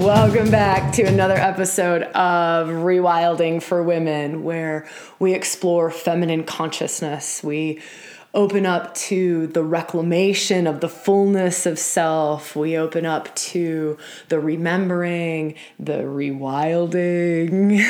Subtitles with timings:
[0.00, 4.88] Welcome back to another episode of Rewilding for Women, where
[5.18, 7.44] we explore feminine consciousness.
[7.44, 7.82] We
[8.32, 12.54] open up to the reclamation of the fullness of self.
[12.54, 17.80] We open up to the remembering, the rewilding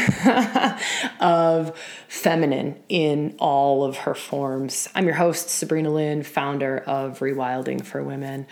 [1.20, 1.78] of
[2.08, 4.88] feminine in all of her forms.
[4.94, 8.46] I'm your host, Sabrina Lynn, founder of Rewilding for Women.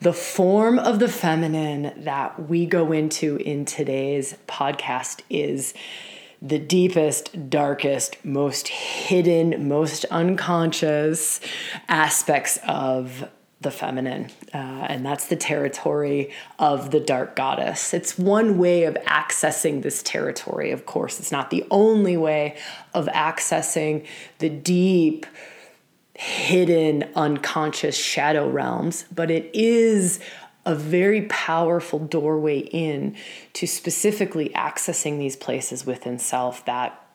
[0.00, 5.72] The form of the feminine that we go into in today's podcast is
[6.42, 11.40] the deepest, darkest, most hidden, most unconscious
[11.88, 13.28] aspects of
[13.60, 14.30] the feminine.
[14.54, 17.92] Uh, and that's the territory of the dark goddess.
[17.92, 21.20] It's one way of accessing this territory, of course.
[21.20, 22.56] It's not the only way
[22.94, 24.06] of accessing
[24.38, 25.26] the deep,
[26.14, 30.20] hidden, unconscious shadow realms, but it is
[30.66, 33.16] a very powerful doorway in
[33.54, 37.06] to specifically accessing these places within self that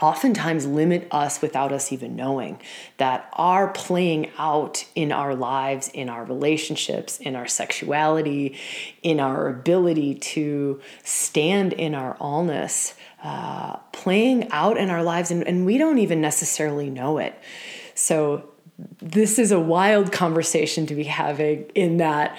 [0.00, 2.60] oftentimes limit us without us even knowing
[2.96, 8.58] that are playing out in our lives, in our relationships, in our sexuality,
[9.02, 15.46] in our ability to stand in our allness, uh, playing out in our lives, and,
[15.46, 17.38] and we don't even necessarily know it.
[17.94, 22.36] So, this is a wild conversation to be having in that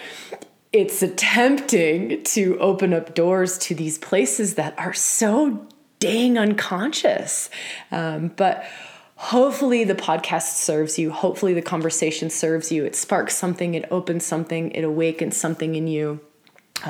[0.73, 5.66] it's attempting to open up doors to these places that are so
[6.00, 7.50] dang unconscious.
[7.92, 8.66] Um, but
[9.16, 11.11] hopefully the podcast serves you.
[11.11, 12.83] Hopefully the conversation serves you.
[12.83, 16.20] It sparks something, it opens something, it awakens something in you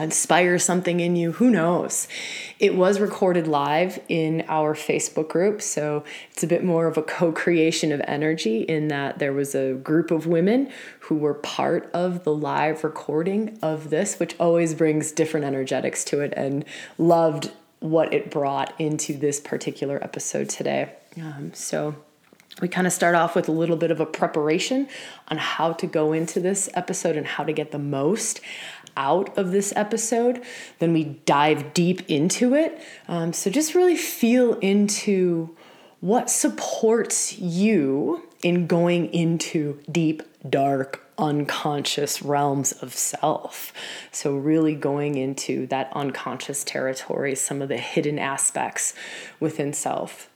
[0.03, 1.33] inspire something in you.
[1.33, 2.07] Who knows?
[2.59, 7.01] It was recorded live in our Facebook group, so it's a bit more of a
[7.01, 10.71] co creation of energy in that there was a group of women
[11.01, 16.21] who were part of the live recording of this, which always brings different energetics to
[16.21, 16.65] it, and
[16.97, 20.91] loved what it brought into this particular episode today.
[21.17, 21.95] Um, so,
[22.61, 24.87] we kind of start off with a little bit of a preparation
[25.27, 28.39] on how to go into this episode and how to get the most
[28.97, 30.43] out of this episode.
[30.79, 32.81] Then we dive deep into it.
[33.07, 35.55] Um, so just really feel into
[36.01, 43.73] what supports you in going into deep, dark, unconscious realms of self.
[44.11, 48.93] So, really going into that unconscious territory, some of the hidden aspects
[49.39, 50.29] within self.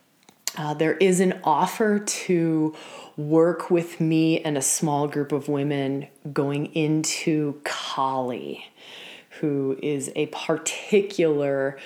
[0.56, 2.74] Uh, there is an offer to
[3.16, 8.64] work with me and a small group of women going into Kali,
[9.40, 11.78] who is a particular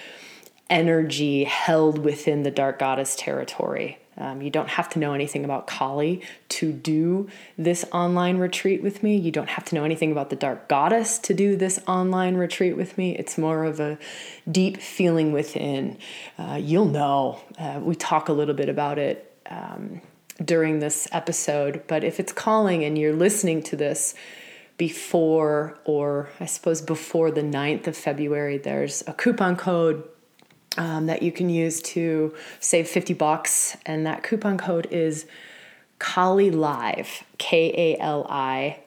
[0.71, 3.99] energy held within the dark goddess territory.
[4.17, 9.03] Um, you don't have to know anything about Kali to do this online retreat with
[9.03, 9.17] me.
[9.17, 12.77] You don't have to know anything about the dark goddess to do this online retreat
[12.77, 13.17] with me.
[13.17, 13.99] It's more of a
[14.51, 15.99] deep feeling within.
[16.39, 17.41] Uh, you'll know.
[17.59, 20.01] Uh, we talk a little bit about it um,
[20.45, 24.15] during this episode, but if it's calling and you're listening to this,
[24.77, 30.03] before, or I suppose before the 9th of February, there's a coupon code
[30.77, 33.77] um, that you can use to save 50 bucks.
[33.87, 35.27] And that coupon code is
[35.99, 38.81] Kali Live, K A L I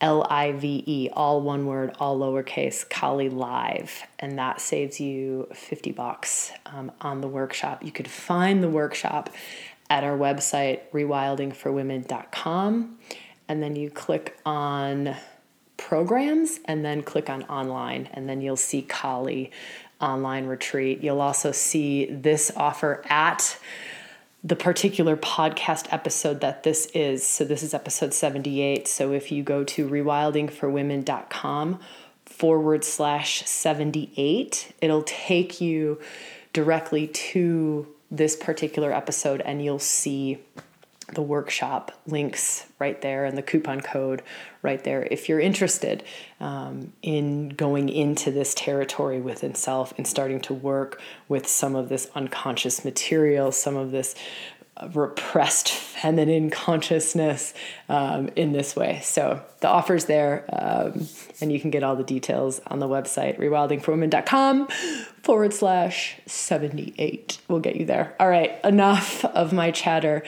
[0.00, 4.02] L I V E, all one word, all lowercase, Kali Live.
[4.18, 7.84] And that saves you 50 bucks um, on the workshop.
[7.84, 9.30] You could find the workshop
[9.88, 12.98] at our website, rewildingforwomen.com.
[13.48, 15.16] And then you click on
[15.76, 19.50] programs and then click on online, and then you'll see Kali
[20.02, 21.02] online retreat.
[21.02, 23.58] You'll also see this offer at
[24.44, 27.24] the particular podcast episode that this is.
[27.24, 28.88] So, this is episode 78.
[28.88, 31.80] So, if you go to rewildingforwomen.com
[32.26, 36.00] forward slash 78, it'll take you
[36.52, 40.38] directly to this particular episode and you'll see
[41.14, 44.22] the workshop links right there and the coupon code
[44.62, 46.02] right there if you're interested
[46.40, 51.88] um, in going into this territory within self and starting to work with some of
[51.88, 54.14] this unconscious material, some of this
[54.76, 57.52] uh, repressed feminine consciousness
[57.90, 59.00] um, in this way.
[59.02, 61.06] So the offer's there, um,
[61.40, 64.68] and you can get all the details on the website, rewildingforwomen.com
[65.22, 67.38] forward slash 78.
[67.48, 68.16] We'll get you there.
[68.18, 70.22] All right, enough of my chatter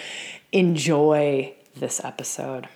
[0.54, 2.68] enjoy this episode.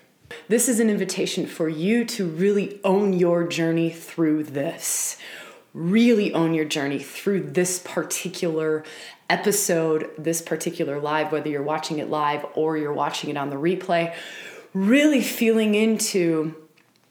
[0.48, 5.16] This is an invitation for you to really own your journey through this.
[5.72, 8.84] Really own your journey through this particular
[9.30, 13.56] episode, this particular live, whether you're watching it live or you're watching it on the
[13.56, 14.14] replay.
[14.74, 16.56] Really feeling into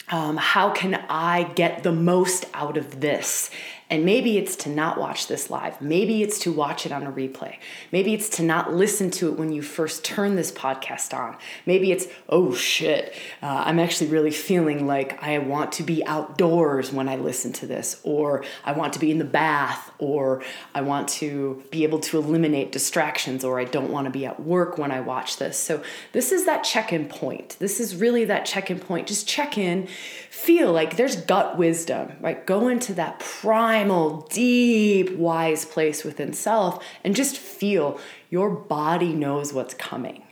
[0.10, 3.50] um, how can I get the most out of this?
[3.90, 5.82] And maybe it's to not watch this live.
[5.82, 7.56] Maybe it's to watch it on a replay.
[7.92, 11.38] Maybe it's to not listen to it when you first turn this podcast on.
[11.66, 16.92] Maybe it's, oh shit, uh, I'm actually really feeling like I want to be outdoors
[16.92, 20.44] when I listen to this, or I want to be in the bath, or
[20.76, 24.42] I want to be able to eliminate distractions, or I don't want to be at
[24.42, 25.58] work when I watch this.
[25.58, 25.82] So,
[26.12, 27.56] this is that check in point.
[27.60, 29.08] This is really that check in point.
[29.08, 29.88] Just check in,
[30.38, 32.46] feel like there's gut wisdom, right?
[32.46, 38.00] Go into that primal, deep, wise place within self and just feel
[38.30, 40.24] your body knows what's coming.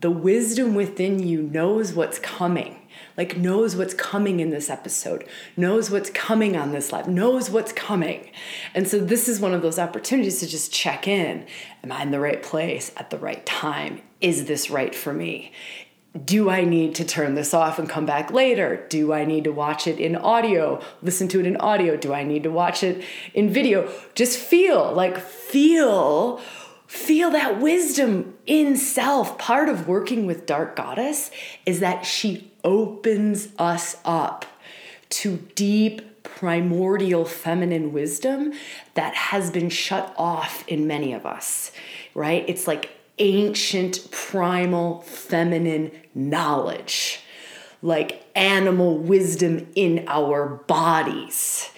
[0.00, 2.80] The wisdom within you knows what's coming
[3.16, 5.26] like knows what's coming in this episode,
[5.56, 8.30] knows what's coming on this live, knows what's coming.
[8.74, 11.46] And so this is one of those opportunities to just check in.
[11.84, 14.02] Am I in the right place at the right time?
[14.20, 15.52] Is this right for me?
[16.24, 18.84] Do I need to turn this off and come back later?
[18.88, 21.96] Do I need to watch it in audio, listen to it in audio?
[21.96, 23.88] Do I need to watch it in video?
[24.16, 26.38] Just feel like, feel,
[26.88, 29.38] feel that wisdom in self.
[29.38, 31.30] Part of working with Dark Goddess
[31.64, 34.46] is that she opens us up
[35.10, 38.52] to deep, primordial feminine wisdom
[38.94, 41.70] that has been shut off in many of us,
[42.14, 42.44] right?
[42.48, 42.90] It's like
[43.20, 47.20] ancient, primal, feminine knowledge,
[47.82, 51.70] like animal wisdom in our bodies.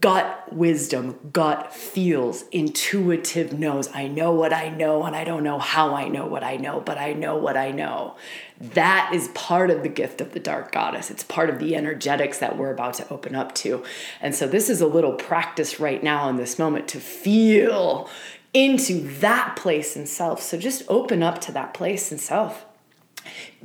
[0.00, 3.88] Gut wisdom, gut feels, intuitive knows.
[3.94, 6.80] I know what I know, and I don't know how I know what I know,
[6.80, 8.16] but I know what I know.
[8.58, 11.10] That is part of the gift of the dark goddess.
[11.10, 13.84] It's part of the energetics that we're about to open up to.
[14.20, 18.08] And so, this is a little practice right now in this moment to feel
[18.56, 20.40] into that place in self.
[20.40, 22.64] So just open up to that place in self.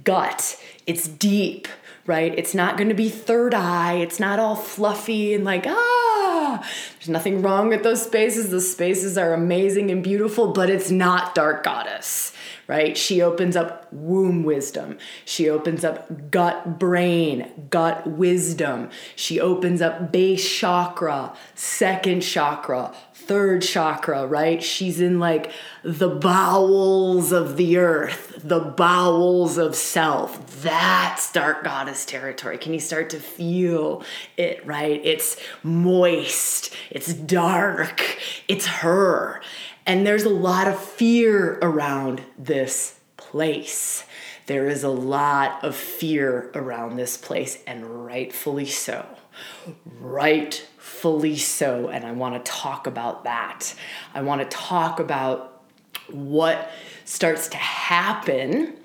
[0.04, 1.70] Gut, it's deep,
[2.06, 2.38] right?
[2.38, 3.94] It's not going to be third eye.
[3.94, 8.50] It's not all fluffy and like, ah, there's nothing wrong with those spaces.
[8.50, 12.34] Those spaces are amazing and beautiful, but it's not dark goddess
[12.72, 12.98] right?
[12.98, 14.98] She opens up womb wisdom.
[15.26, 18.90] She opens up gut brain, gut wisdom.
[19.18, 24.62] She opens up base chakra, second chakra, third chakra, right?
[24.62, 25.52] She's in like
[25.84, 30.62] the bowels of the earth, the bowels of self.
[30.62, 32.58] That's dark goddess territory.
[32.58, 34.04] Can you start to feel
[34.38, 35.00] it, right?
[35.04, 38.02] It's moist, it's dark,
[38.48, 39.42] it's her.
[39.86, 44.06] And there's a lot of fear around this place.
[44.46, 49.06] There is a lot of fear around this place, and rightfully so.
[50.82, 51.90] Rightfully so.
[51.90, 53.76] And I want to talk about that.
[54.16, 55.64] I want to talk about
[56.10, 56.72] what
[57.06, 58.76] starts to happen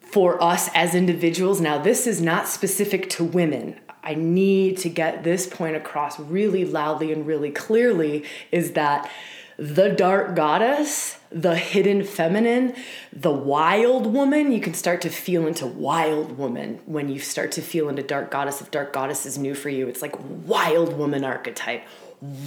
[0.00, 1.58] for us as individuals.
[1.58, 3.80] Now, this is not specific to women.
[4.04, 9.10] I need to get this point across really loudly and really clearly is that
[9.56, 12.74] the dark goddess, the hidden feminine,
[13.12, 14.52] the wild woman.
[14.52, 18.30] You can start to feel into wild woman when you start to feel into dark
[18.30, 18.60] goddess.
[18.60, 20.14] If dark goddess is new for you, it's like
[20.46, 21.84] wild woman archetype.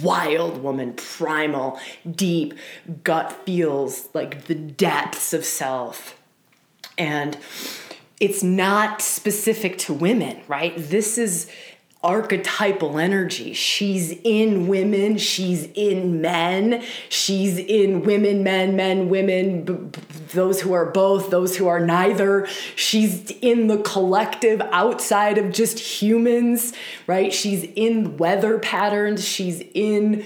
[0.02, 1.78] Wild woman, primal,
[2.10, 2.54] deep,
[3.04, 6.18] gut feels like the depths of self.
[6.96, 7.36] And
[8.18, 10.72] it's not specific to women, right?
[10.76, 11.50] This is
[12.06, 13.52] archetypal energy.
[13.52, 20.00] She's in women, she's in men, she's in women, men, men, women, b- b-
[20.32, 22.46] those who are both, those who are neither.
[22.76, 26.72] She's in the collective outside of just humans,
[27.08, 27.34] right?
[27.34, 30.24] She's in weather patterns, she's in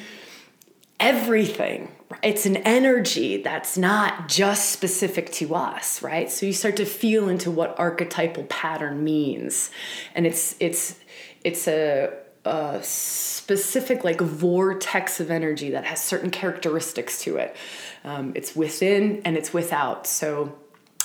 [1.01, 1.91] everything.
[2.23, 6.31] It's an energy that's not just specific to us, right?
[6.31, 9.71] So you start to feel into what archetypal pattern means.
[10.15, 10.97] And it's it's
[11.45, 12.13] it's a,
[12.45, 17.57] a specific like vortex of energy that has certain characteristics to it.
[18.05, 20.07] Um, it's within and it's without.
[20.07, 20.57] So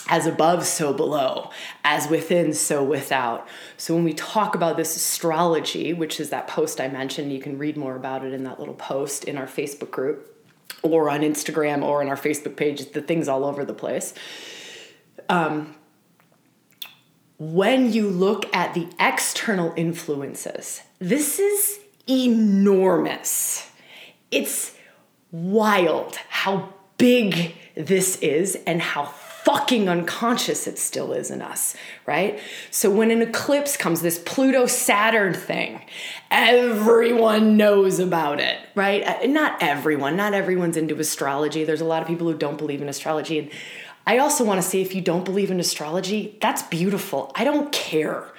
[0.07, 1.49] as above, so below,
[1.83, 3.47] as within, so without.
[3.77, 7.57] So when we talk about this astrology, which is that post I mentioned, you can
[7.57, 10.31] read more about it in that little post in our Facebook group
[10.83, 14.13] or on Instagram or on our Facebook page, the things all over the place.
[15.27, 15.75] Um,
[17.37, 23.69] when you look at the external influences, this is enormous.
[24.31, 24.75] It's
[25.31, 29.05] wild how big this is and how
[29.45, 31.75] fucking unconscious it still is in us,
[32.07, 32.39] right?
[32.71, 35.81] So when an eclipse comes, this Pluto Saturn thing,
[36.31, 39.03] everyone knows about it, right?
[39.03, 41.63] Uh, not everyone, not everyone's into astrology.
[41.63, 43.51] There's a lot of people who don't believe in astrology and
[44.07, 47.31] I also want to say if you don't believe in astrology, that's beautiful.
[47.33, 48.31] I don't care.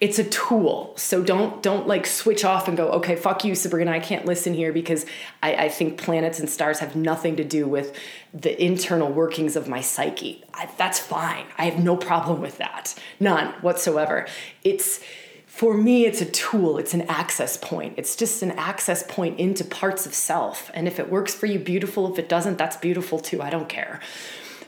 [0.00, 0.92] It's a tool.
[0.96, 4.52] So don't don't like switch off and go, okay, fuck you, Sabrina, I can't listen
[4.52, 5.06] here because
[5.42, 7.98] I, I think planets and stars have nothing to do with
[8.34, 10.44] the internal workings of my psyche.
[10.52, 11.46] I, that's fine.
[11.56, 12.94] I have no problem with that.
[13.18, 14.26] None whatsoever.
[14.62, 15.00] It's
[15.46, 17.94] for me, it's a tool, it's an access point.
[17.96, 20.68] It's just an access point into parts of self.
[20.74, 22.12] And if it works for you, beautiful.
[22.12, 23.40] If it doesn't, that's beautiful too.
[23.40, 24.00] I don't care.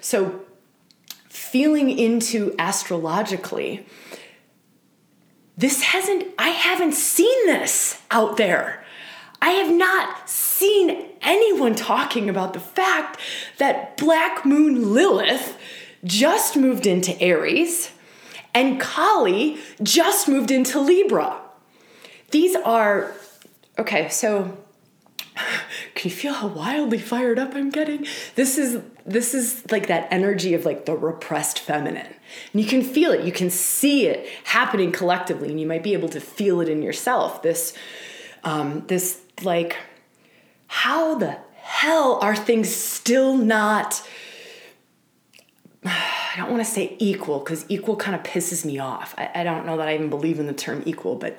[0.01, 0.46] So,
[1.37, 3.87] feeling into astrologically,
[5.57, 8.85] this hasn't, I haven't seen this out there.
[9.41, 13.21] I have not seen anyone talking about the fact
[13.59, 15.59] that Black Moon Lilith
[16.05, 17.91] just moved into Aries
[18.55, 21.39] and Kali just moved into Libra.
[22.31, 23.15] These are,
[23.79, 24.57] okay, so
[25.95, 28.07] can you feel how wildly fired up I'm getting?
[28.35, 32.13] This is this is like that energy of like the repressed feminine.
[32.53, 35.93] And you can feel it, you can see it happening collectively, and you might be
[35.93, 37.43] able to feel it in yourself.
[37.43, 37.75] This
[38.45, 39.77] um, this like
[40.69, 44.03] how the hell are things still not
[46.37, 49.15] I don't want to say equal because equal kind of pisses me off.
[49.17, 51.39] I, I don't know that I even believe in the term equal, but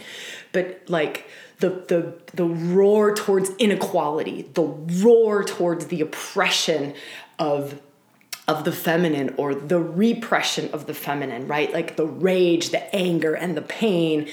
[0.53, 6.93] but like the the the roar towards inequality, the roar towards the oppression
[7.39, 7.81] of
[8.47, 11.73] of the feminine or the repression of the feminine, right?
[11.73, 14.29] Like the rage, the anger, and the pain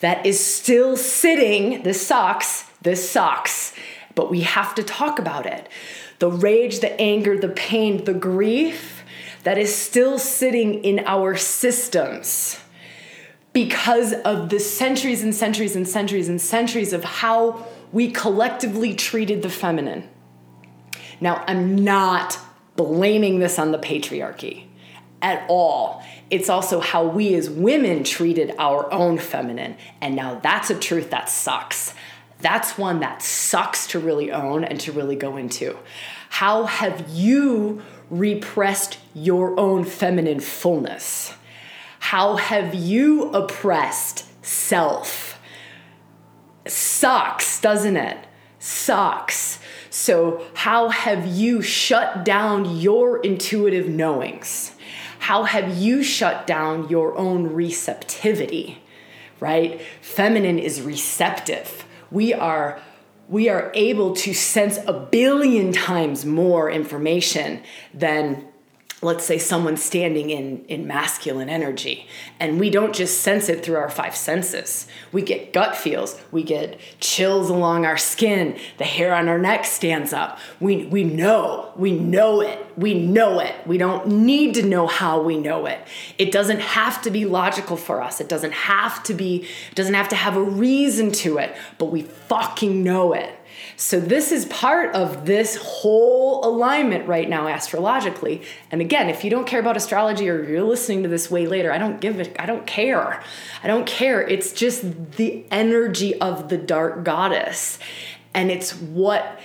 [0.00, 1.82] that is still sitting.
[1.82, 2.64] This sucks.
[2.80, 3.74] This sucks.
[4.14, 5.68] But we have to talk about it.
[6.20, 9.04] The rage, the anger, the pain, the grief
[9.42, 12.58] that is still sitting in our systems
[13.52, 19.42] because of the centuries and centuries and centuries and centuries of how we collectively treated
[19.42, 20.08] the feminine.
[21.20, 22.38] Now, I'm not
[22.76, 24.66] blaming this on the patriarchy
[25.22, 26.02] at all.
[26.30, 29.76] It's also how we as women treated our own feminine.
[30.00, 31.94] And now that's a truth that sucks.
[32.40, 35.76] That's one that sucks to really own and to really go into.
[36.30, 41.34] How have you repressed your own feminine fullness?
[41.98, 45.38] How have you oppressed self?
[46.66, 48.26] Sucks, doesn't it?
[48.58, 49.59] Sucks.
[50.00, 54.72] So, how have you shut down your intuitive knowings?
[55.18, 58.82] How have you shut down your own receptivity?
[59.40, 59.78] Right?
[60.00, 61.84] Feminine is receptive.
[62.10, 62.80] We are
[63.28, 68.48] we are able to sense a billion times more information than
[69.02, 72.06] let's say someone standing in in masculine energy.
[72.38, 74.86] And we don't just sense it through our five senses.
[75.12, 76.20] We get gut feels.
[76.30, 78.58] We get chills along our skin.
[78.78, 80.38] The hair on our neck stands up.
[80.60, 81.72] We we know.
[81.76, 82.58] We know it.
[82.76, 83.54] We know it.
[83.66, 85.80] We don't need to know how we know it.
[86.18, 88.20] It doesn't have to be logical for us.
[88.20, 91.86] It doesn't have to be it doesn't have to have a reason to it but
[91.86, 93.34] we fucking know it
[93.76, 98.42] so, this is part of this whole alignment right now, astrologically.
[98.70, 101.72] And again, if you don't care about astrology or you're listening to this way later,
[101.72, 103.22] I don't give it, I don't care.
[103.62, 104.20] I don't care.
[104.20, 107.78] It's just the energy of the dark goddess.
[108.34, 109.40] And it's what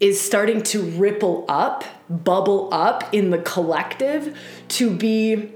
[0.00, 5.52] is starting to ripple up, bubble up in the collective to be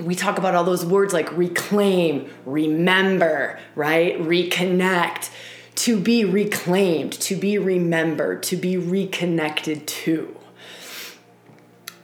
[0.00, 4.18] we talk about all those words like reclaim, remember, right?
[4.20, 5.30] Reconnect
[5.74, 10.36] to be reclaimed, to be remembered, to be reconnected to.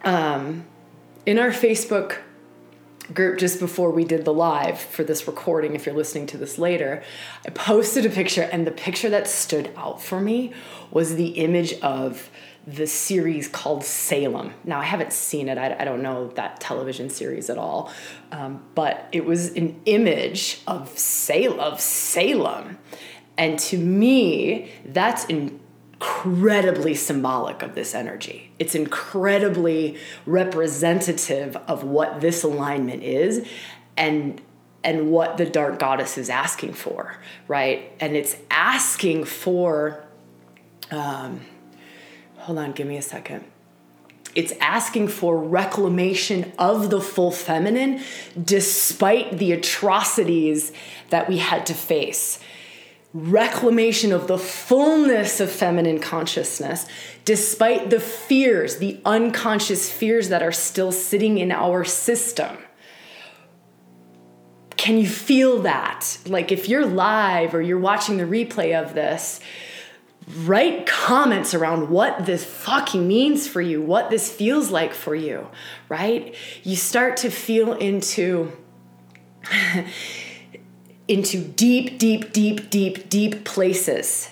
[0.04, 0.64] Um,
[1.26, 2.18] in our Facebook
[3.12, 6.58] group just before we did the live for this recording, if you're listening to this
[6.58, 7.02] later,
[7.46, 10.52] I posted a picture, and the picture that stood out for me
[10.90, 12.30] was the image of
[12.66, 14.52] the series called Salem.
[14.62, 17.90] Now, I haven't seen it, I, I don't know that television series at all,
[18.30, 22.78] um, but it was an image of Salem, of Salem.
[23.38, 28.50] And to me, that's incredibly symbolic of this energy.
[28.59, 33.49] It's incredibly representative of what this alignment is
[33.97, 34.42] and
[34.85, 37.16] and what the dark goddess is asking for,
[37.49, 37.92] right?
[37.99, 40.04] And it's asking for
[40.90, 41.40] um,
[42.38, 43.45] hold on, give me a second.
[44.35, 48.02] It's asking for reclamation of the full feminine
[48.42, 50.73] despite the atrocities
[51.11, 52.38] that we had to face
[53.15, 56.87] reclamation of the fullness of feminine consciousness,
[57.25, 62.59] despite the fears, the unconscious fears that are still sitting in our system.
[64.77, 66.19] Can you feel that?
[66.27, 69.41] Like if you're live or you're watching the replay of this,
[70.37, 75.49] write comments around what this fucking means for you, what this feels like for you,
[75.88, 76.35] right?
[76.62, 78.53] You start to feel into
[81.09, 84.31] into deep, deep, deep, deep, deep places.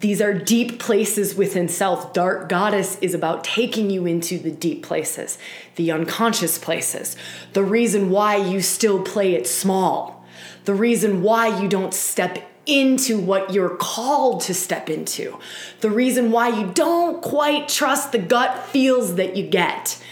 [0.00, 2.12] These are deep places within self.
[2.12, 5.38] Dark Goddess is about taking you into the deep places,
[5.76, 7.16] the unconscious places,
[7.52, 10.24] the reason why you still play it small,
[10.64, 15.38] the reason why you don't step into what you're called to step into.
[15.80, 20.02] The reason why you don't quite trust the gut feels that you get.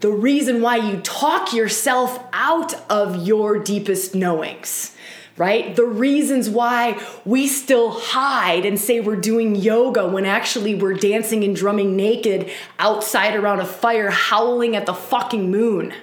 [0.00, 4.94] The reason why you talk yourself out of your deepest knowings,
[5.38, 5.74] right?
[5.76, 11.44] The reasons why we still hide and say we're doing yoga when actually we're dancing
[11.44, 15.94] and drumming naked outside around a fire, howling at the fucking moon.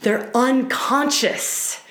[0.00, 1.82] They're unconscious.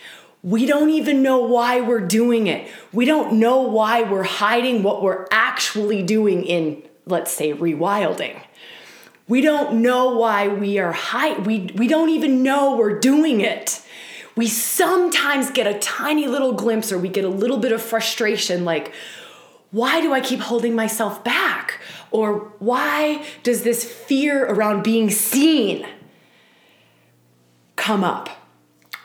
[0.41, 2.71] We don't even know why we're doing it.
[2.93, 8.41] We don't know why we're hiding what we're actually doing in, let's say, rewilding.
[9.27, 11.43] We don't know why we are hiding.
[11.43, 13.81] We, we don't even know we're doing it.
[14.39, 18.63] We sometimes get a tiny little glimpse or we get a little bit of frustration
[18.63, 18.93] like,
[19.71, 21.81] why do I keep holding myself back?
[22.09, 25.85] Or why does this fear around being seen
[27.75, 28.29] come up?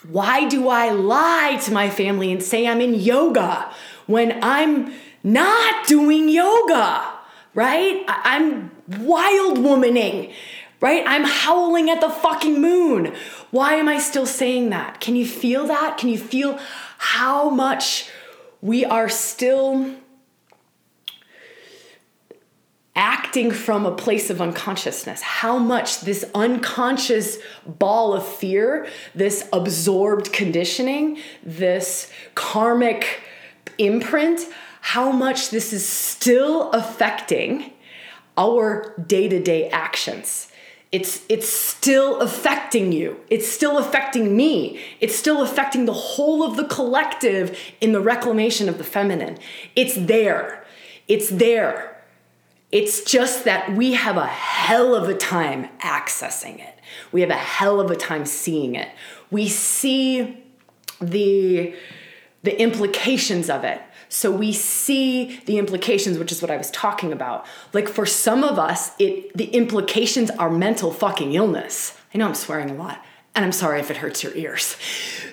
[0.08, 3.74] Why do I lie to my family and say I'm in yoga
[4.06, 7.12] when I'm not doing yoga?
[7.54, 8.04] Right?
[8.06, 10.32] I'm wild womaning,
[10.80, 11.02] right?
[11.04, 13.16] I'm howling at the fucking moon.
[13.54, 14.98] Why am I still saying that?
[14.98, 15.96] Can you feel that?
[15.96, 16.58] Can you feel
[16.98, 18.10] how much
[18.60, 19.94] we are still
[22.96, 30.32] acting from a place of unconsciousness, how much this unconscious ball of fear, this absorbed
[30.32, 33.20] conditioning, this karmic
[33.78, 34.40] imprint,
[34.80, 37.70] how much this is still affecting
[38.36, 40.50] our day to day actions.
[40.94, 43.20] It's, it's still affecting you.
[43.28, 44.80] It's still affecting me.
[45.00, 49.38] It's still affecting the whole of the collective in the reclamation of the feminine.
[49.74, 50.64] It's there.
[51.08, 51.94] It's there
[52.74, 56.74] it's just that we have a hell of a time accessing it.
[57.12, 58.88] We have a hell of a time seeing it.
[59.30, 60.42] We see
[61.00, 61.72] the
[62.42, 63.80] the implications of it.
[64.14, 67.44] So we see the implications, which is what I was talking about.
[67.72, 71.98] Like for some of us, it the implications are mental fucking illness.
[72.14, 74.76] I know I'm swearing a lot, and I'm sorry if it hurts your ears.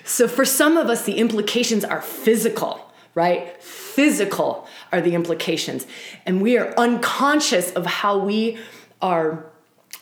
[0.04, 3.62] So for some of us, the implications are physical, right?
[3.62, 5.86] Physical are the implications.
[6.26, 8.58] And we are unconscious of how we
[9.00, 9.46] are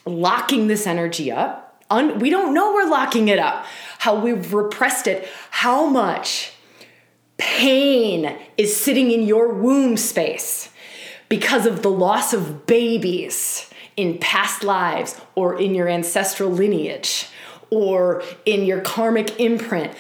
[0.07, 1.85] locking this energy up.
[1.91, 3.67] Un- we don't know we're locking it up,
[3.99, 6.55] how we've repressed it, how much
[7.41, 10.69] pain is sitting in your womb space
[11.31, 17.27] because of the loss of babies in past lives or in your ancestral lineage
[17.71, 19.93] or in your karmic imprint.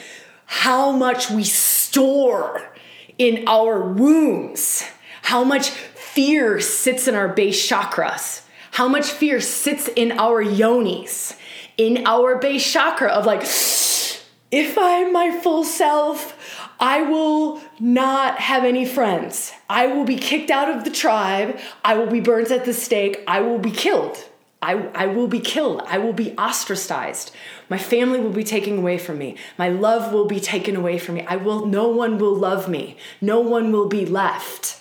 [0.45, 2.71] How much we store
[3.17, 4.85] in our wombs,
[5.23, 11.37] how much fear sits in our base chakras, how much fear sits in our yonis,
[11.77, 16.37] in our base chakra of like, if I'm my full self,
[16.81, 19.53] I will not have any friends.
[19.69, 21.61] I will be kicked out of the tribe.
[21.85, 23.23] I will be burnt at the stake.
[23.27, 24.25] I will be killed.
[24.63, 25.83] I, I will be killed.
[25.87, 27.33] I will be ostracized.
[27.69, 29.37] My family will be taken away from me.
[29.59, 31.27] My love will be taken away from me.
[31.27, 32.97] I will no one will love me.
[33.21, 34.79] No one will be left.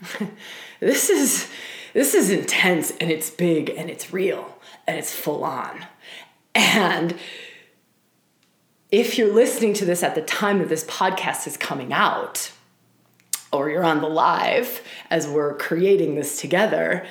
[0.80, 1.48] this is
[1.92, 5.86] this is intense and it's big and it's real and it's full on.
[6.54, 7.16] And
[8.92, 12.52] if you're listening to this at the time that this podcast is coming out,
[13.50, 17.04] or you're on the live as we're creating this together,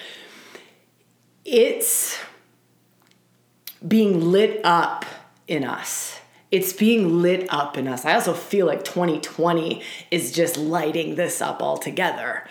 [1.44, 2.20] it's
[3.86, 5.06] being lit up
[5.48, 6.20] in us.
[6.52, 8.06] It's being lit up in us.
[8.06, 12.46] I also feel like 2020 is just lighting this up altogether.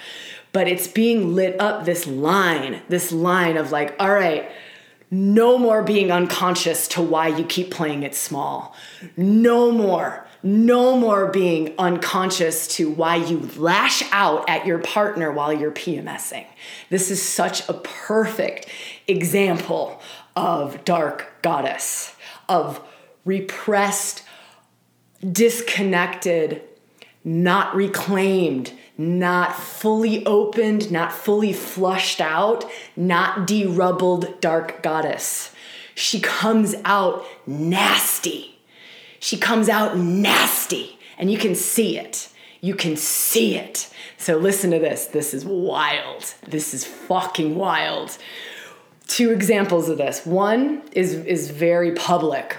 [0.53, 4.51] But it's being lit up this line, this line of like, all right,
[5.11, 8.75] no more being unconscious to why you keep playing it small.
[9.17, 15.53] No more no more being unconscious to why you lash out at your partner while
[15.53, 16.47] you're PMSing.
[16.89, 18.67] This is such a perfect
[19.07, 20.01] example
[20.35, 22.15] of dark goddess,
[22.49, 22.83] of
[23.25, 24.23] repressed,
[25.31, 26.63] disconnected,
[27.23, 35.53] not reclaimed, not fully opened, not fully flushed out, not derubbled dark goddess.
[35.95, 38.51] She comes out nasty
[39.21, 42.31] she comes out nasty and you can see it.
[42.63, 43.89] You can see it.
[44.17, 45.07] So listen to this.
[45.07, 46.35] This is wild.
[46.49, 48.17] This is fucking wild.
[49.07, 50.25] Two examples of this.
[50.27, 52.57] One is is very public,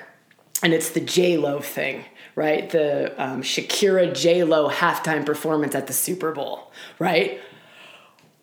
[0.64, 2.04] and it's the J Lo thing,
[2.36, 2.70] right?
[2.70, 7.40] The um, Shakira J Lo halftime performance at the Super Bowl, right?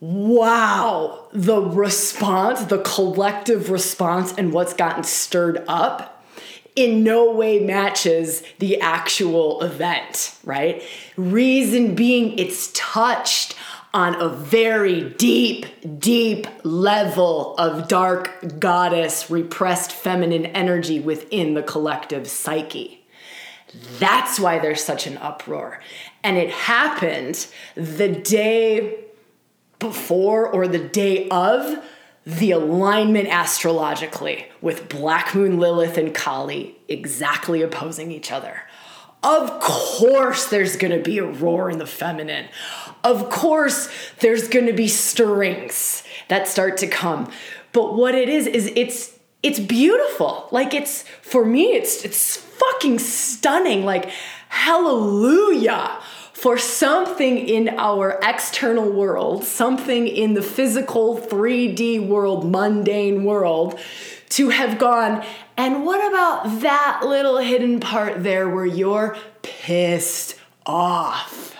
[0.00, 6.24] Wow, the response, the collective response, and what's gotten stirred up
[6.76, 10.82] in no way matches the actual event, right?
[11.16, 13.56] Reason being, it's touched
[13.92, 15.66] on a very deep,
[15.98, 23.04] deep level of dark goddess, repressed feminine energy within the collective psyche.
[23.98, 25.80] That's why there's such an uproar.
[26.22, 29.04] And it happened the day
[29.78, 31.84] before or the day of
[32.24, 38.62] the alignment astrologically with Black Moon Lilith and Kali exactly opposing each other.
[39.22, 42.48] Of course, there's gonna be a roar in the feminine.
[43.02, 43.88] Of course,
[44.20, 47.30] there's gonna be stirrings that start to come.
[47.72, 50.48] But what it is, is it's it's beautiful.
[50.50, 53.84] Like it's for me, it's it's fucking stunning.
[53.84, 54.10] Like,
[54.48, 55.98] hallelujah
[56.38, 63.76] for something in our external world, something in the physical 3D world, mundane world,
[64.28, 65.24] to have gone,
[65.56, 71.57] and what about that little hidden part there where you're pissed off?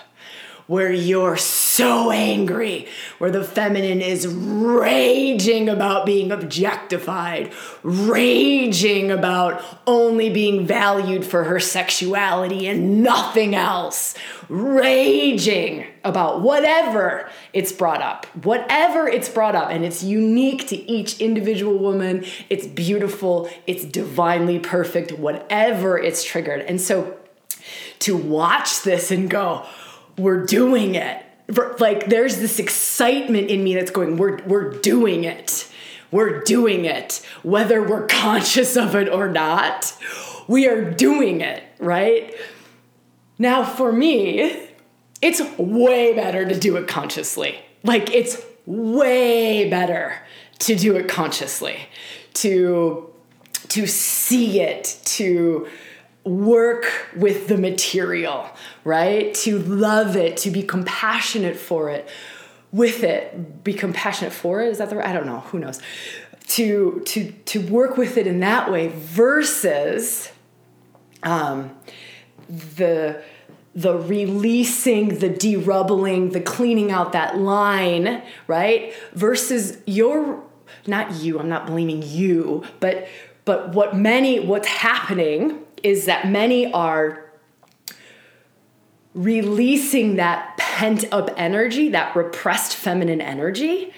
[0.69, 7.51] Where you're so angry, where the feminine is raging about being objectified,
[7.81, 14.13] raging about only being valued for her sexuality and nothing else,
[14.47, 21.19] raging about whatever it's brought up, whatever it's brought up, and it's unique to each
[21.19, 22.23] individual woman.
[22.47, 26.61] It's beautiful, it's divinely perfect, whatever it's triggered.
[26.61, 27.17] And so
[27.99, 29.65] to watch this and go,
[30.19, 31.25] we're doing it.
[31.79, 35.67] Like there's this excitement in me that's going, we're we're doing it.
[36.11, 37.25] We're doing it.
[37.43, 39.95] Whether we're conscious of it or not,
[40.47, 42.35] we are doing it, right?
[43.37, 44.67] Now for me,
[45.21, 47.59] it's way better to do it consciously.
[47.83, 50.15] Like it's way better
[50.59, 51.79] to do it consciously.
[52.35, 53.09] To
[53.69, 55.67] to see it, to
[56.29, 58.49] work with the material,
[58.83, 59.33] right?
[59.35, 62.07] To love it, to be compassionate for it,
[62.71, 64.69] with it, be compassionate for it.
[64.69, 65.07] Is that the right?
[65.07, 65.39] I don't know.
[65.39, 65.81] Who knows?
[66.49, 70.31] To to to work with it in that way versus
[71.23, 71.75] um,
[72.47, 73.21] the
[73.75, 78.93] the releasing, the derubbling, the cleaning out that line, right?
[79.13, 80.43] Versus your
[80.85, 81.39] not you.
[81.39, 83.07] I'm not blaming you, but
[83.45, 87.29] but what many what's happening is that many are
[89.13, 93.91] releasing that pent up energy, that repressed feminine energy,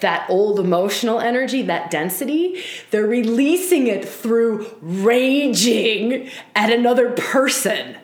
[0.00, 7.96] that old emotional energy, that density, they're releasing it through raging at another person.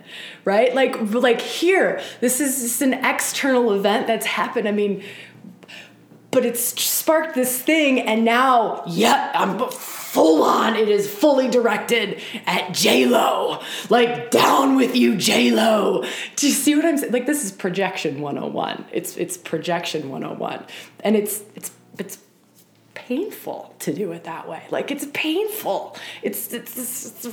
[0.45, 0.73] Right?
[0.73, 4.69] Like like here, this is just an external event that's happened.
[4.69, 5.03] I mean,
[6.31, 9.59] but it's sparked this thing and now, yeah, I'm
[10.17, 13.61] full on it is fully directed at j-lo.
[13.91, 16.05] Like down with you j-lo.
[16.37, 20.65] Do you see what i'm saying like this is projection 101 it's it's projection 101
[21.01, 22.19] and it's it's it's
[23.07, 24.63] painful to do it that way.
[24.71, 25.97] Like it's painful.
[26.23, 27.29] It's it's, it's, it's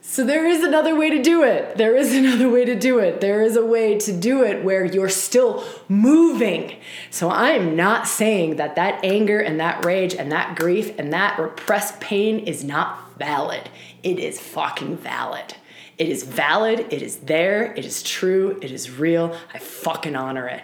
[0.00, 1.76] so there is another way to do it.
[1.76, 3.20] There is another way to do it.
[3.20, 6.76] There is a way to do it where you're still moving.
[7.10, 11.12] So I am not saying that that anger and that rage and that grief and
[11.12, 13.68] that repressed pain is not valid.
[14.02, 15.56] It is fucking valid.
[15.98, 16.86] It is valid.
[16.90, 17.74] It is there.
[17.74, 18.58] It is true.
[18.62, 19.36] It is real.
[19.52, 20.62] I fucking honor it.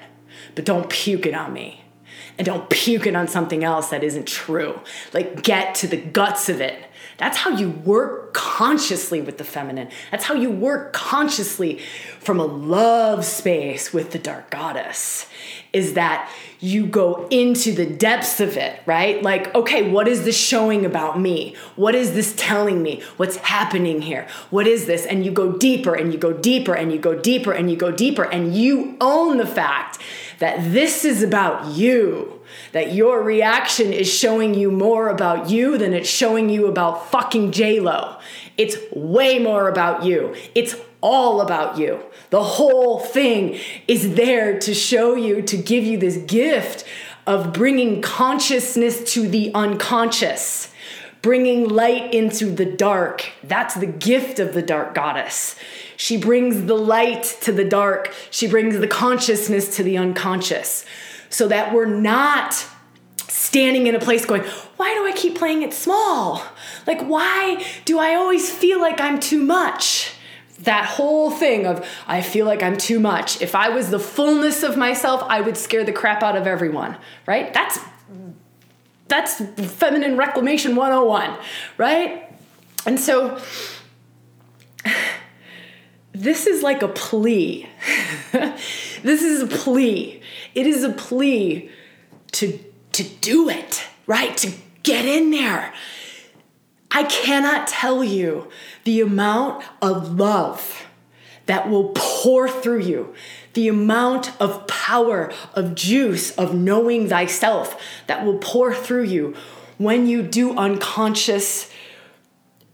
[0.55, 1.85] But don't puke it on me
[2.39, 4.81] and don't puke it on something else that isn't true.
[5.13, 6.85] Like, get to the guts of it.
[7.19, 9.89] That's how you work consciously with the feminine.
[10.13, 11.81] That's how you work consciously
[12.21, 15.27] from a love space with the dark goddess.
[15.73, 19.21] Is that you go into the depths of it, right?
[19.21, 21.57] Like, okay, what is this showing about me?
[21.75, 23.03] What is this telling me?
[23.17, 24.29] What's happening here?
[24.51, 25.05] What is this?
[25.05, 27.91] And you go deeper and you go deeper and you go deeper and you go
[27.91, 29.99] deeper and you own the fact
[30.39, 32.38] that this is about you,
[32.73, 37.53] that your reaction is showing you more about you than it's showing you about fucking
[37.53, 38.19] J-Lo.
[38.57, 40.35] It's way more about you.
[40.55, 42.03] It's all about you.
[42.31, 46.85] The whole thing is there to show you, to give you this gift
[47.27, 50.73] of bringing consciousness to the unconscious
[51.23, 53.31] bringing light into the dark.
[53.43, 55.57] That's the gift of the dark goddess.
[55.97, 60.85] She brings the light to the dark, she brings the consciousness to the unconscious,
[61.31, 62.67] so that we're not
[63.29, 64.43] standing in a place going,
[64.77, 66.43] why do I keep playing it small?
[66.87, 70.15] Like, why do I always feel like I'm too much?
[70.61, 73.41] That whole thing of, I feel like I'm too much.
[73.41, 76.97] If I was the fullness of myself, I would scare the crap out of everyone,
[77.27, 77.55] right?
[77.55, 77.79] That's
[79.09, 79.37] that's
[79.77, 81.39] feminine reclamation 101,
[81.79, 82.31] right?
[82.85, 83.41] And so
[86.13, 87.69] this is like a plea.
[88.33, 90.18] this is a plea.
[90.59, 91.71] It is a plea
[92.33, 92.59] to
[92.91, 94.37] to do it, right?
[94.39, 95.73] To get in there.
[96.91, 98.49] I cannot tell you
[98.83, 100.85] the amount of love
[101.47, 103.15] that will pour through you,
[103.53, 109.37] the amount of power, of juice, of knowing thyself that will pour through you
[109.77, 111.71] when you do unconscious,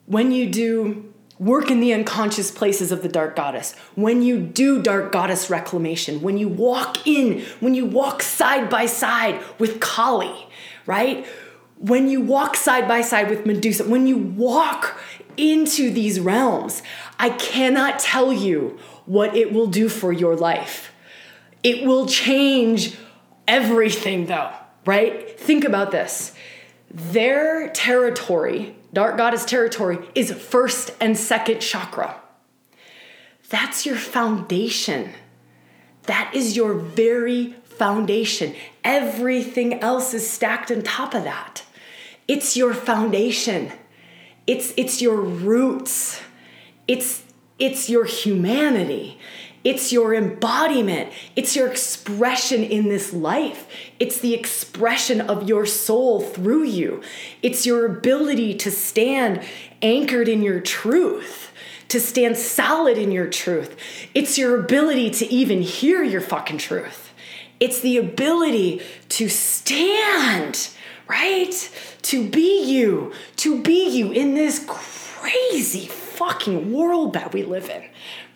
[0.06, 4.80] when you do work in the unconscious places of the dark goddess, when you do
[4.80, 10.46] dark goddess reclamation, when you walk in, when you walk side by side with Kali,
[10.86, 11.26] right?
[11.78, 15.00] When you walk side by side with Medusa, when you walk
[15.36, 16.82] into these realms,
[17.18, 20.92] I cannot tell you what it will do for your life.
[21.62, 22.96] It will change
[23.48, 24.52] everything, though,
[24.86, 25.38] right?
[25.38, 26.32] Think about this.
[26.90, 32.20] Their territory dark goddess territory is first and second chakra.
[33.50, 35.10] That's your foundation.
[36.04, 38.54] That is your very foundation.
[38.82, 41.64] Everything else is stacked on top of that.
[42.26, 43.72] It's your foundation.
[44.46, 46.20] It's it's your roots.
[46.88, 47.22] It's
[47.58, 49.18] it's your humanity.
[49.62, 51.10] It's your embodiment.
[51.36, 53.66] It's your expression in this life.
[54.04, 57.00] It's the expression of your soul through you.
[57.40, 59.42] It's your ability to stand
[59.80, 61.50] anchored in your truth,
[61.88, 63.74] to stand solid in your truth.
[64.12, 67.14] It's your ability to even hear your fucking truth.
[67.60, 70.68] It's the ability to stand,
[71.08, 71.54] right?
[72.02, 77.82] To be you, to be you in this crazy fucking world that we live in,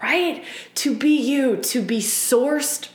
[0.02, 0.42] right?
[0.76, 2.88] To be you, to be sourced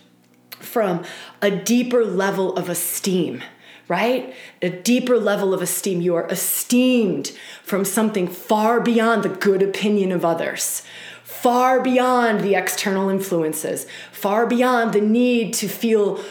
[0.63, 1.04] from
[1.41, 3.43] a deeper level of esteem,
[3.88, 4.34] right?
[4.62, 6.02] A deeper level of esteem.
[6.02, 7.32] You are esteemed
[7.63, 10.84] from something far beyond the good opinion of others,
[11.23, 16.23] far beyond the external influences, far beyond the need to feel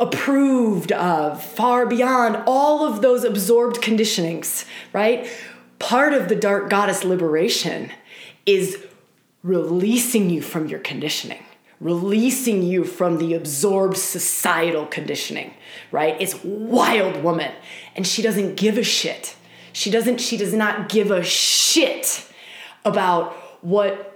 [0.00, 5.28] approved of, far beyond all of those absorbed conditionings, right?
[5.78, 7.90] Part of the dark goddess liberation
[8.46, 8.84] is
[9.42, 11.42] releasing you from your conditioning,
[11.82, 15.52] releasing you from the absorbed societal conditioning,
[15.90, 16.16] right?
[16.20, 17.52] It's wild woman
[17.96, 19.34] and she doesn't give a shit.
[19.72, 22.26] She doesn't she does not give a shit
[22.84, 23.32] about
[23.64, 24.08] what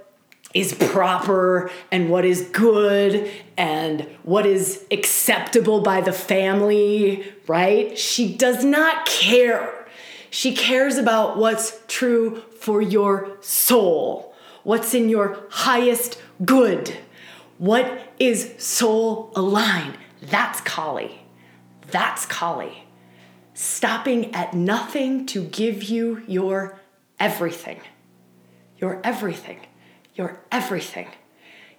[0.54, 7.98] is proper and what is good and what is acceptable by the family, right?
[7.98, 9.88] She does not care.
[10.30, 14.34] She cares about what's true for your soul
[14.66, 16.92] what's in your highest good,
[17.58, 19.96] what is soul aligned.
[20.22, 21.20] That's Kali.
[21.90, 22.84] That's Kali.
[23.54, 26.80] Stopping at nothing to give you your
[27.18, 27.80] everything.
[28.78, 29.60] Your everything.
[30.14, 31.08] Your everything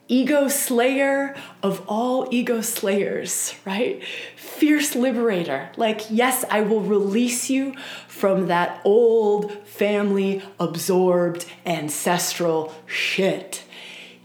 [0.08, 4.02] ego slayer of all ego slayers, right?
[4.36, 5.70] Fierce liberator.
[5.76, 7.76] Like, yes, I will release you
[8.08, 13.64] from that old family absorbed ancestral shit.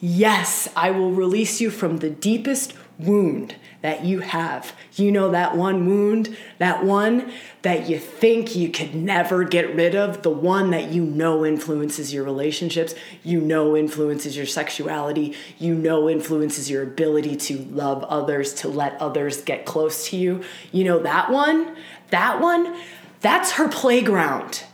[0.05, 4.75] Yes, I will release you from the deepest wound that you have.
[4.95, 7.31] You know that one wound, that one
[7.63, 12.13] that you think you could never get rid of, the one that you know influences
[12.13, 18.55] your relationships, you know influences your sexuality, you know influences your ability to love others,
[18.55, 20.43] to let others get close to you.
[20.73, 21.77] You know that one?
[22.11, 22.77] That one?
[23.21, 24.65] That's her playground.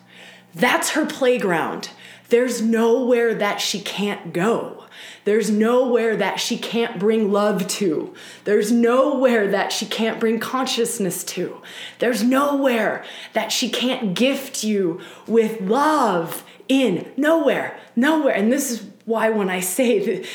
[0.54, 1.90] That's her playground.
[2.30, 4.86] There's nowhere that she can't go.
[5.28, 8.14] There's nowhere that she can't bring love to.
[8.44, 11.60] There's nowhere that she can't bring consciousness to.
[11.98, 17.12] There's nowhere that she can't gift you with love in.
[17.18, 18.34] Nowhere, nowhere.
[18.34, 20.26] And this is why when I say that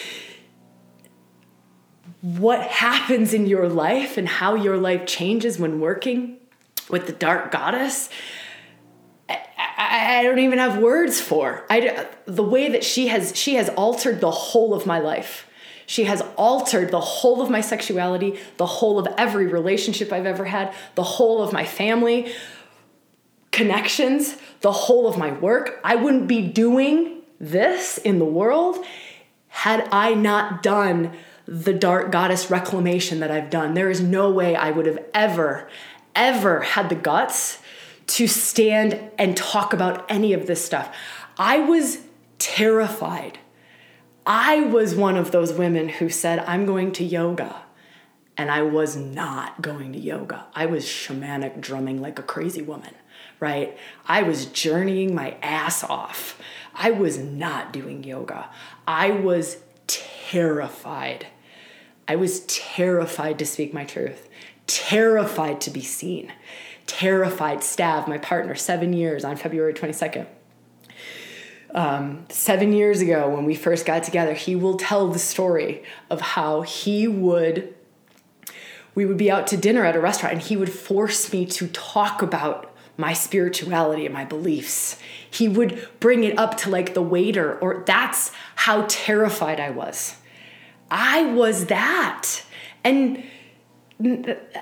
[2.21, 6.38] what happens in your life and how your life changes when working
[6.88, 8.10] with the dark goddess
[9.93, 11.65] I, I don't even have words for.
[11.69, 15.47] I, the way that she has she has altered the whole of my life.
[15.86, 20.45] She has altered the whole of my sexuality, the whole of every relationship I've ever
[20.45, 22.34] had, the whole of my family.
[23.53, 25.79] connections, the whole of my work.
[25.84, 28.84] I wouldn't be doing this in the world
[29.47, 31.13] had I not done
[31.45, 33.75] the dark goddess reclamation that I've done.
[33.75, 35.69] There is no way I would have ever,
[36.15, 37.60] ever had the guts
[38.08, 40.96] to stand and talk about any of this stuff.
[41.38, 42.00] I was
[42.38, 43.39] terrified.
[44.26, 47.62] I was one of those women who said, I'm going to yoga.
[48.36, 50.46] And I was not going to yoga.
[50.56, 52.96] I was shamanic drumming like a crazy woman,
[53.39, 53.78] right?
[54.08, 56.39] I was journeying my ass off.
[56.74, 58.50] I was not doing yoga.
[58.88, 61.28] I was terrified.
[62.08, 64.28] I was terrified to speak my truth,
[64.66, 66.34] terrified to be seen,
[66.88, 67.60] terrified.
[67.60, 70.28] Stav, my partner, seven years on February 22nd.
[71.74, 76.22] Um, seven years ago, when we first got together, he will tell the story of
[76.22, 77.74] how he would,
[78.93, 81.67] we would be out to dinner at a restaurant, and he would force me to
[81.67, 85.00] talk about my spirituality and my beliefs.
[85.30, 90.17] He would bring it up to like the waiter, or that's how terrified I was.
[90.91, 92.43] I was that.
[92.84, 93.24] And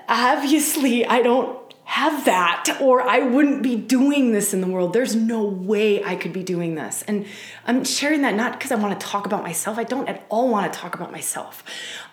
[0.08, 1.61] obviously, I don't
[1.92, 4.94] have that, or I wouldn't be doing this in the world.
[4.94, 7.02] There's no way I could be doing this.
[7.02, 7.26] And
[7.66, 9.78] I'm sharing that not because I want to talk about myself.
[9.78, 11.66] I don't at all want to talk about myself.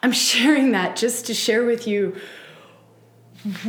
[0.03, 2.17] I'm sharing that just to share with you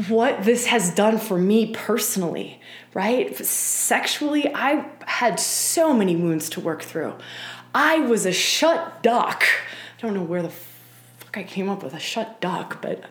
[0.07, 2.59] what this has done for me personally,
[2.95, 3.37] right?
[3.37, 7.13] Sexually, I had so many wounds to work through.
[7.75, 9.43] I was a shut duck.
[9.43, 10.49] I don't know where the
[11.29, 13.03] fuck I came up with a shut duck, but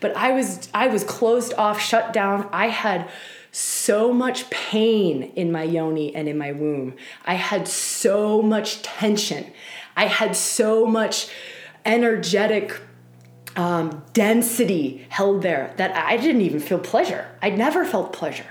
[0.00, 2.48] but I was I was closed off, shut down.
[2.52, 3.10] I had
[3.50, 6.94] so much pain in my yoni and in my womb.
[7.24, 9.52] I had so much tension.
[9.96, 11.28] I had so much
[11.84, 12.80] energetic
[13.56, 17.26] um, density held there that I didn't even feel pleasure.
[17.42, 18.46] I never felt pleasure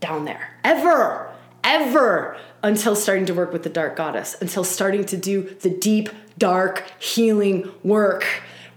[0.00, 5.16] down there, ever, ever, until starting to work with the dark goddess, until starting to
[5.16, 8.24] do the deep, dark, healing work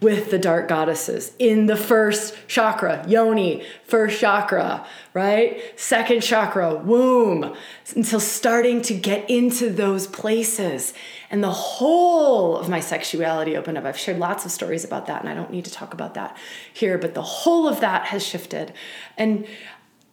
[0.04, 5.62] with the dark goddesses in the first chakra, yoni, first chakra, right?
[5.80, 7.56] Second chakra, womb,
[7.96, 10.94] until starting to get into those places.
[11.32, 13.86] And the whole of my sexuality opened up.
[13.86, 16.38] I've shared lots of stories about that, and I don't need to talk about that
[16.74, 18.74] here, but the whole of that has shifted.
[19.18, 19.48] And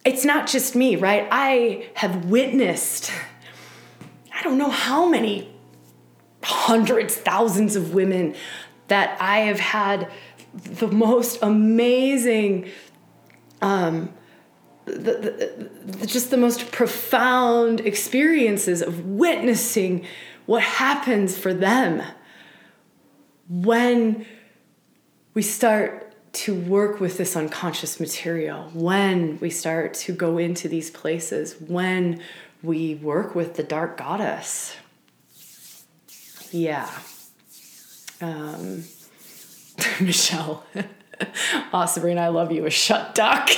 [0.05, 1.27] it's not just me, right?
[1.29, 3.11] I have witnessed,
[4.33, 5.53] I don't know how many
[6.43, 8.35] hundreds, thousands of women
[8.91, 10.11] that I have had
[10.53, 12.69] the most amazing,
[13.61, 14.11] um,
[14.83, 20.05] the, the, the, just the most profound experiences of witnessing
[20.45, 22.03] what happens for them
[23.47, 24.25] when
[25.35, 30.91] we start to work with this unconscious material, when we start to go into these
[30.91, 32.21] places, when
[32.61, 34.75] we work with the dark goddess.
[36.51, 36.89] Yeah
[38.21, 38.83] um,
[39.99, 40.63] Michelle.
[41.73, 42.65] oh, Sabrina, I love you.
[42.65, 43.49] A shut duck.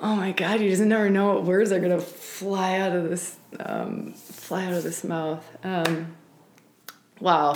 [0.00, 3.36] oh my God, you just never know what words are gonna fly out of this
[3.60, 5.44] um, fly out of this mouth.
[5.64, 6.16] Um,
[7.20, 7.54] wow.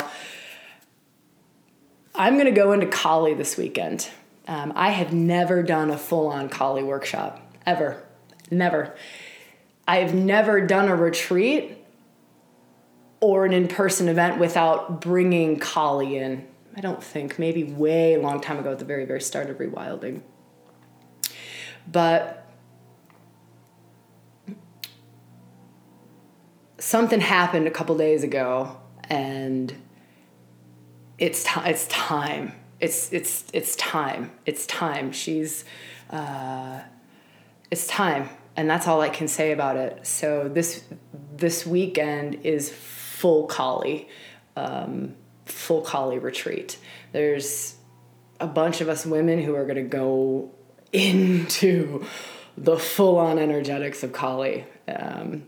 [2.15, 4.09] I'm gonna go into Kali this weekend.
[4.47, 8.01] Um, I have never done a full on Kali workshop ever,
[8.49, 8.95] never.
[9.87, 11.76] I have never done a retreat
[13.19, 16.47] or an in-person event without bringing Kali in.
[16.75, 20.21] I don't think, maybe way long time ago at the very, very start of rewilding.
[21.91, 22.47] But
[26.77, 28.77] something happened a couple days ago
[29.09, 29.73] and
[31.17, 32.53] it's time it's time.
[32.79, 34.31] It's it's it's time.
[34.45, 35.11] It's time.
[35.11, 35.65] She's
[36.09, 36.81] uh,
[37.71, 38.29] it's time.
[38.55, 40.05] And that's all i can say about it.
[40.05, 40.83] So this
[41.35, 42.69] this weekend is
[43.17, 44.07] full Kali,
[44.55, 46.77] um, full Kali retreat.
[47.13, 47.75] There's
[48.39, 50.51] a bunch of us women who are going to go
[50.93, 52.05] into
[52.55, 54.65] the full on energetics of Kali.
[54.87, 55.47] Um,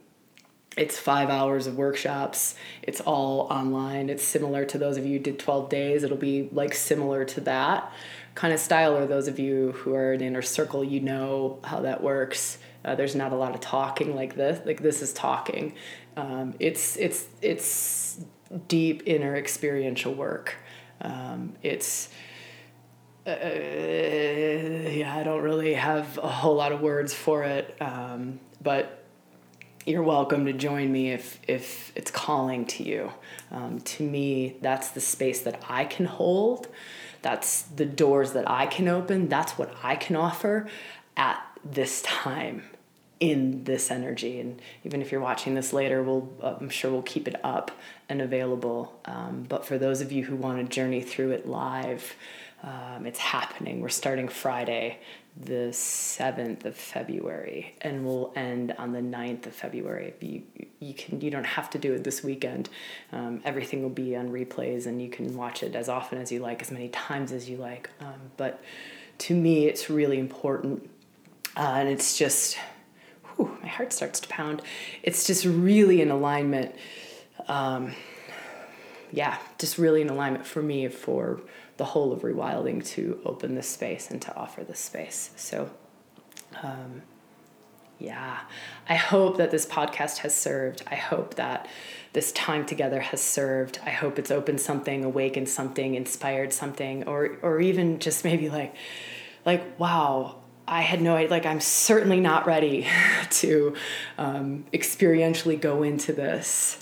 [0.77, 2.55] it's five hours of workshops.
[2.81, 4.09] It's all online.
[4.09, 6.03] It's similar to those of you did 12 days.
[6.03, 7.91] It'll be like similar to that
[8.33, 11.81] kind of style, or those of you who are in inner circle, you know how
[11.81, 12.57] that works.
[12.85, 14.65] Uh, there's not a lot of talking like this.
[14.65, 15.73] Like this is talking.
[16.19, 18.19] Um, it's it's it's
[18.67, 20.55] deep inner experiential work.
[21.01, 22.09] Um, it's
[23.25, 29.05] uh, yeah, I don't really have a whole lot of words for it, um, but
[29.85, 33.13] you're welcome to join me if if it's calling to you.
[33.49, 36.67] Um, to me, that's the space that I can hold.
[37.21, 39.29] That's the doors that I can open.
[39.29, 40.67] That's what I can offer
[41.15, 42.63] at this time
[43.19, 44.39] in this energy.
[44.39, 47.71] And even if you're watching this later, we'll I'm sure we'll keep it up
[48.07, 48.99] and available.
[49.05, 52.15] Um, but for those of you who want to journey through it live,
[52.63, 53.79] um, it's happening.
[53.79, 54.99] We're starting Friday,
[55.39, 60.13] the 7th of February, and we'll end on the 9th of February.
[60.19, 60.43] You,
[60.79, 62.69] you, can, you don't have to do it this weekend.
[63.13, 66.39] Um, everything will be on replays, and you can watch it as often as you
[66.39, 67.89] like, as many times as you like.
[68.01, 68.61] Um, but
[69.19, 70.89] to me, it's really important.
[71.55, 72.57] Uh, and it's just,
[73.39, 74.61] whew, my heart starts to pound.
[75.01, 76.75] It's just really in alignment.
[77.47, 77.93] Um,
[79.11, 81.39] yeah, just really in alignment for me for
[81.77, 85.31] the whole of rewilding to open this space and to offer this space.
[85.37, 85.69] So,
[86.61, 87.03] um,
[87.97, 88.39] yeah,
[88.87, 90.83] I hope that this podcast has served.
[90.87, 91.67] I hope that
[92.13, 93.79] this time together has served.
[93.85, 98.75] I hope it's opened something, awakened something, inspired something, or or even just maybe like,
[99.45, 100.38] like wow,
[100.69, 101.31] I had no idea.
[101.31, 102.87] Like I'm certainly not ready
[103.29, 103.75] to
[104.17, 106.79] um, experientially go into this,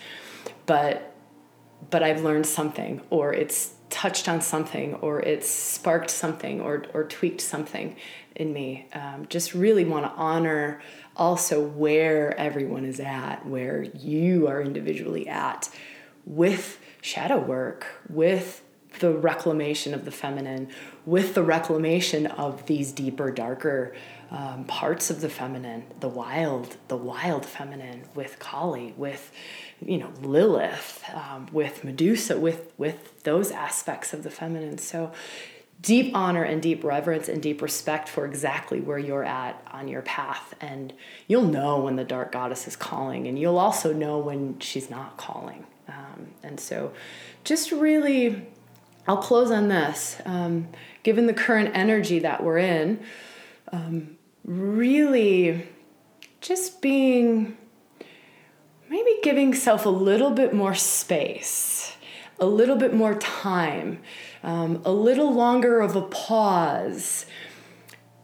[0.66, 1.14] but
[1.90, 7.06] but I've learned something, or it's touched on something or it's sparked something or, or
[7.06, 7.96] tweaked something
[8.36, 8.88] in me.
[8.94, 10.82] Um, just really want to honor
[11.16, 15.70] also where everyone is at, where you are individually at
[16.26, 18.62] with shadow work, with
[19.00, 20.70] the reclamation of the feminine,
[21.06, 23.96] with the reclamation of these deeper, darker
[24.30, 29.32] um, parts of the feminine, the wild, the wild feminine, with Kali, with
[29.86, 34.78] you know Lilith, um, with Medusa, with with those aspects of the feminine.
[34.78, 35.12] So
[35.82, 40.02] deep honor and deep reverence and deep respect for exactly where you're at on your
[40.02, 40.92] path and
[41.28, 45.18] you'll know when the dark goddess is calling and you'll also know when she's not
[45.18, 46.92] calling um, and so
[47.44, 48.48] just really
[49.08, 50.18] i'll close on this.
[50.26, 50.68] Um,
[51.04, 53.00] given the current energy that we're in
[53.72, 55.68] um, really
[56.42, 57.58] just being
[58.90, 61.96] maybe giving self a little bit more space,
[62.40, 64.02] a little bit more time,
[64.44, 67.26] um, a little longer of a pause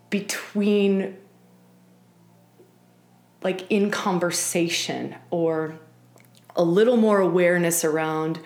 [0.10, 1.18] between
[3.42, 5.78] like in conversation or
[6.56, 8.40] a little more awareness around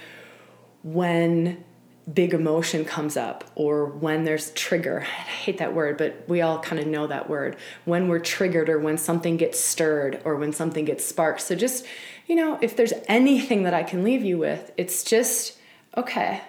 [0.81, 1.63] when
[2.11, 5.01] big emotion comes up or when there's trigger.
[5.05, 7.57] I hate that word, but we all kind of know that word.
[7.85, 11.41] When we're triggered or when something gets stirred or when something gets sparked.
[11.41, 11.85] So just,
[12.27, 15.57] you know, if there's anything that I can leave you with, it's just
[15.95, 16.41] okay.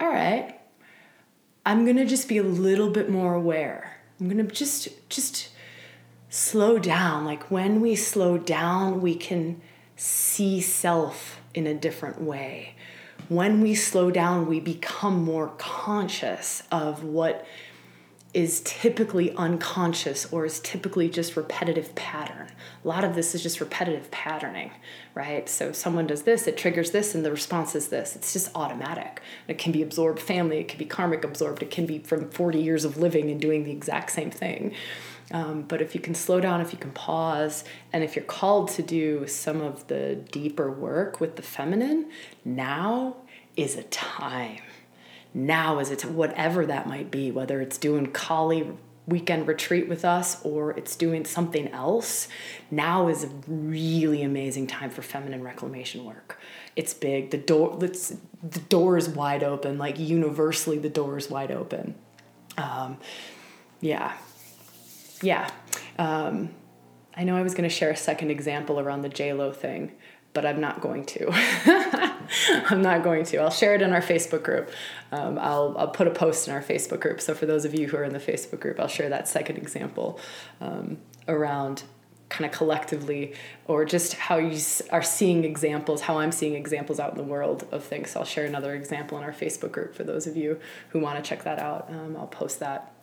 [0.00, 0.58] All right.
[1.64, 3.98] I'm going to just be a little bit more aware.
[4.18, 5.48] I'm going to just just
[6.28, 7.24] slow down.
[7.24, 9.60] Like when we slow down, we can
[9.96, 12.74] see self in a different way
[13.28, 17.46] when we slow down, we become more conscious of what
[18.34, 22.48] is typically unconscious or is typically just repetitive pattern.
[22.82, 24.70] A lot of this is just repetitive patterning,
[25.14, 25.46] right?
[25.48, 28.16] So someone does this, it triggers this, and the response is this.
[28.16, 29.20] It's just automatic.
[29.48, 32.58] It can be absorbed family, it can be karmic absorbed, it can be from 40
[32.58, 34.74] years of living and doing the exact same thing.
[35.32, 38.68] Um, but if you can slow down, if you can pause, and if you're called
[38.70, 42.10] to do some of the deeper work with the feminine,
[42.44, 43.16] now
[43.56, 44.60] is a time.
[45.34, 48.70] Now is a time, whatever that might be, whether it's doing Kali
[49.06, 52.28] weekend retreat with us or it's doing something else,
[52.70, 56.38] now is a really amazing time for feminine reclamation work.
[56.76, 57.30] It's big.
[57.30, 59.78] The door it's, the door is wide open.
[59.78, 61.94] Like universally the door is wide open.
[62.56, 62.98] Um,
[63.80, 64.12] yeah.
[65.22, 65.48] Yeah.
[65.98, 66.50] Um,
[67.14, 69.92] I know I was going to share a second example around the JLo thing,
[70.32, 71.30] but I'm not going to.
[72.70, 73.38] I'm not going to.
[73.38, 74.70] I'll share it in our Facebook group.
[75.10, 77.20] Um, I'll, I'll put a post in our Facebook group.
[77.20, 79.58] So for those of you who are in the Facebook group, I'll share that second
[79.58, 80.18] example
[80.60, 80.98] um,
[81.28, 81.82] around
[82.30, 83.34] kind of collectively
[83.66, 84.58] or just how you
[84.90, 88.12] are seeing examples, how I'm seeing examples out in the world of things.
[88.12, 90.58] So I'll share another example in our Facebook group for those of you
[90.88, 91.90] who want to check that out.
[91.90, 92.94] Um, I'll post that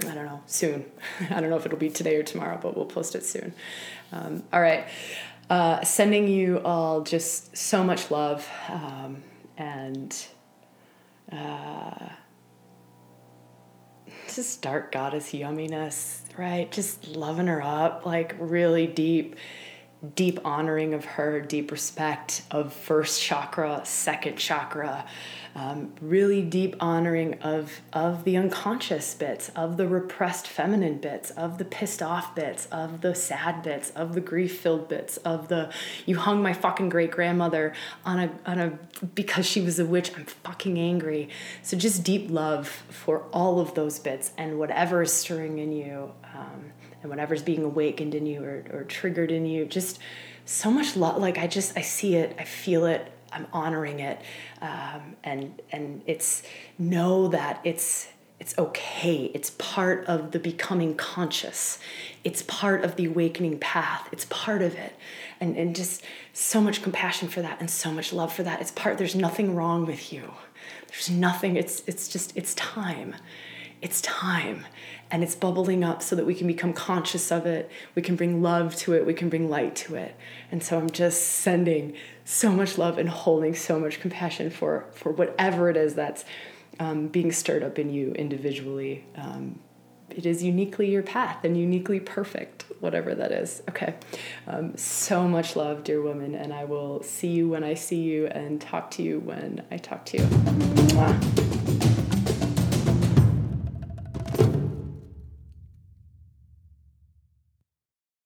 [0.00, 0.84] I don't know, soon.
[1.30, 3.54] I don't know if it'll be today or tomorrow, but we'll post it soon.
[4.12, 4.86] Um, all right.
[5.50, 9.22] Uh, sending you all just so much love um,
[9.58, 10.26] and
[11.30, 12.08] uh,
[14.34, 16.70] just dark goddess yumminess, right?
[16.72, 19.36] Just loving her up, like really deep,
[20.16, 25.04] deep honoring of her, deep respect of first chakra, second chakra
[25.54, 31.58] um, really deep honoring of of the unconscious bits, of the repressed feminine bits, of
[31.58, 35.72] the pissed off bits, of the sad bits, of the grief filled bits, of the
[36.06, 37.72] you hung my fucking great grandmother
[38.04, 38.78] on a on a
[39.14, 40.10] because she was a witch.
[40.16, 41.28] I'm fucking angry.
[41.62, 46.12] So just deep love for all of those bits and whatever is stirring in you.
[46.34, 49.66] Um, and whatever's being awakened in you or, or triggered in you.
[49.66, 49.98] Just
[50.46, 51.20] so much love.
[51.20, 54.20] Like I just, I see it, I feel it, I'm honoring it.
[54.62, 56.42] Um, and, and it's
[56.78, 58.08] know that it's,
[58.40, 59.30] it's okay.
[59.34, 61.78] It's part of the becoming conscious.
[62.24, 64.08] It's part of the awakening path.
[64.12, 64.94] It's part of it.
[65.40, 68.60] And, and just so much compassion for that and so much love for that.
[68.60, 70.32] It's part, there's nothing wrong with you.
[70.88, 73.14] There's nothing, it's, it's just, it's time.
[73.82, 74.64] It's time.
[75.14, 77.70] And it's bubbling up so that we can become conscious of it.
[77.94, 79.06] We can bring love to it.
[79.06, 80.16] We can bring light to it.
[80.50, 81.94] And so I'm just sending
[82.24, 86.24] so much love and holding so much compassion for, for whatever it is that's
[86.80, 89.04] um, being stirred up in you individually.
[89.14, 89.60] Um,
[90.10, 93.62] it is uniquely your path and uniquely perfect, whatever that is.
[93.68, 93.94] Okay.
[94.48, 98.26] Um, so much love, dear woman, and I will see you when I see you
[98.26, 100.24] and talk to you when I talk to you.
[100.24, 101.53] Mwah.